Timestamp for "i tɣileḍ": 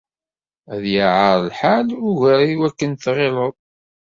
2.95-3.55